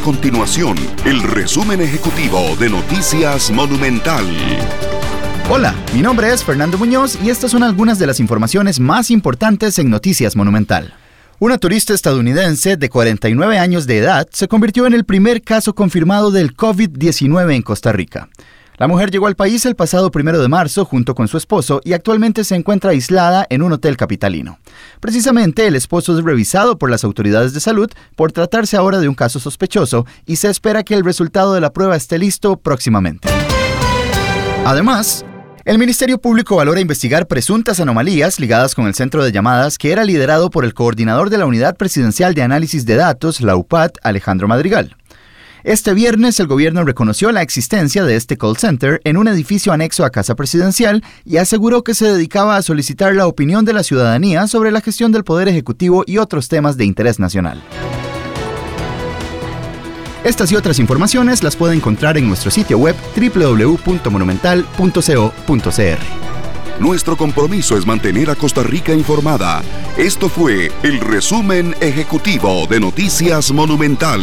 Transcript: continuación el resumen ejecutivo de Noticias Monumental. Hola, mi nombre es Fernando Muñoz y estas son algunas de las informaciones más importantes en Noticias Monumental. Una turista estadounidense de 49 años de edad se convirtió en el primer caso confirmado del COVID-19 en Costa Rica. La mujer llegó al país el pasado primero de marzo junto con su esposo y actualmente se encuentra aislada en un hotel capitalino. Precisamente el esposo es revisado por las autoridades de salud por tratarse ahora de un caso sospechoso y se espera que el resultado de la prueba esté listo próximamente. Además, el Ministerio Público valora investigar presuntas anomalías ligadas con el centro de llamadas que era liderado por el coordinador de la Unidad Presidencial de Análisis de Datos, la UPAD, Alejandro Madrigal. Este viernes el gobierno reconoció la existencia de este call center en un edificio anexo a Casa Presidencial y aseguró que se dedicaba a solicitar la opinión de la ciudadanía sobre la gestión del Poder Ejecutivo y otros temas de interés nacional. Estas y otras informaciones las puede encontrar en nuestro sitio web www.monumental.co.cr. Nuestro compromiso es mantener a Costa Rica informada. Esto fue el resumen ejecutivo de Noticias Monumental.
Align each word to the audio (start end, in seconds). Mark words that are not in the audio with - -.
continuación 0.00 0.76
el 1.04 1.22
resumen 1.22 1.80
ejecutivo 1.80 2.56
de 2.56 2.70
Noticias 2.70 3.50
Monumental. 3.50 4.24
Hola, 5.50 5.74
mi 5.92 6.00
nombre 6.00 6.32
es 6.32 6.42
Fernando 6.42 6.78
Muñoz 6.78 7.18
y 7.22 7.28
estas 7.28 7.50
son 7.50 7.62
algunas 7.62 7.98
de 7.98 8.06
las 8.06 8.18
informaciones 8.18 8.80
más 8.80 9.10
importantes 9.10 9.78
en 9.78 9.90
Noticias 9.90 10.36
Monumental. 10.36 10.94
Una 11.38 11.58
turista 11.58 11.92
estadounidense 11.92 12.76
de 12.76 12.88
49 12.88 13.58
años 13.58 13.86
de 13.86 13.98
edad 13.98 14.28
se 14.32 14.48
convirtió 14.48 14.86
en 14.86 14.94
el 14.94 15.04
primer 15.04 15.42
caso 15.42 15.74
confirmado 15.74 16.30
del 16.30 16.56
COVID-19 16.56 17.54
en 17.54 17.62
Costa 17.62 17.92
Rica. 17.92 18.28
La 18.80 18.88
mujer 18.88 19.10
llegó 19.10 19.26
al 19.26 19.36
país 19.36 19.66
el 19.66 19.76
pasado 19.76 20.10
primero 20.10 20.40
de 20.40 20.48
marzo 20.48 20.86
junto 20.86 21.14
con 21.14 21.28
su 21.28 21.36
esposo 21.36 21.82
y 21.84 21.92
actualmente 21.92 22.44
se 22.44 22.54
encuentra 22.54 22.92
aislada 22.92 23.46
en 23.50 23.60
un 23.60 23.74
hotel 23.74 23.98
capitalino. 23.98 24.58
Precisamente 25.00 25.66
el 25.66 25.76
esposo 25.76 26.16
es 26.16 26.24
revisado 26.24 26.78
por 26.78 26.88
las 26.88 27.04
autoridades 27.04 27.52
de 27.52 27.60
salud 27.60 27.90
por 28.16 28.32
tratarse 28.32 28.78
ahora 28.78 28.98
de 28.98 29.06
un 29.06 29.14
caso 29.14 29.38
sospechoso 29.38 30.06
y 30.24 30.36
se 30.36 30.48
espera 30.48 30.82
que 30.82 30.94
el 30.94 31.04
resultado 31.04 31.52
de 31.52 31.60
la 31.60 31.74
prueba 31.74 31.94
esté 31.94 32.18
listo 32.18 32.56
próximamente. 32.56 33.28
Además, 34.64 35.26
el 35.66 35.78
Ministerio 35.78 36.18
Público 36.18 36.56
valora 36.56 36.80
investigar 36.80 37.26
presuntas 37.26 37.80
anomalías 37.80 38.40
ligadas 38.40 38.74
con 38.74 38.86
el 38.86 38.94
centro 38.94 39.22
de 39.22 39.30
llamadas 39.30 39.76
que 39.76 39.92
era 39.92 40.06
liderado 40.06 40.48
por 40.48 40.64
el 40.64 40.72
coordinador 40.72 41.28
de 41.28 41.36
la 41.36 41.44
Unidad 41.44 41.76
Presidencial 41.76 42.32
de 42.32 42.44
Análisis 42.44 42.86
de 42.86 42.96
Datos, 42.96 43.42
la 43.42 43.56
UPAD, 43.56 43.90
Alejandro 44.02 44.48
Madrigal. 44.48 44.96
Este 45.62 45.92
viernes 45.92 46.40
el 46.40 46.46
gobierno 46.46 46.84
reconoció 46.84 47.30
la 47.32 47.42
existencia 47.42 48.02
de 48.04 48.16
este 48.16 48.38
call 48.38 48.56
center 48.56 49.02
en 49.04 49.18
un 49.18 49.28
edificio 49.28 49.72
anexo 49.72 50.04
a 50.04 50.10
Casa 50.10 50.34
Presidencial 50.34 51.04
y 51.24 51.36
aseguró 51.36 51.84
que 51.84 51.94
se 51.94 52.06
dedicaba 52.06 52.56
a 52.56 52.62
solicitar 52.62 53.14
la 53.14 53.26
opinión 53.26 53.66
de 53.66 53.74
la 53.74 53.82
ciudadanía 53.82 54.46
sobre 54.46 54.70
la 54.70 54.80
gestión 54.80 55.12
del 55.12 55.24
Poder 55.24 55.48
Ejecutivo 55.48 56.04
y 56.06 56.16
otros 56.18 56.48
temas 56.48 56.78
de 56.78 56.86
interés 56.86 57.18
nacional. 57.18 57.62
Estas 60.24 60.50
y 60.52 60.56
otras 60.56 60.78
informaciones 60.78 61.42
las 61.42 61.56
puede 61.56 61.74
encontrar 61.74 62.16
en 62.16 62.26
nuestro 62.28 62.50
sitio 62.50 62.78
web 62.78 62.96
www.monumental.co.cr. 63.16 65.98
Nuestro 66.78 67.16
compromiso 67.16 67.76
es 67.76 67.84
mantener 67.86 68.30
a 68.30 68.34
Costa 68.34 68.62
Rica 68.62 68.94
informada. 68.94 69.62
Esto 69.98 70.30
fue 70.30 70.72
el 70.82 71.00
resumen 71.00 71.74
ejecutivo 71.80 72.66
de 72.66 72.80
Noticias 72.80 73.52
Monumental. 73.52 74.22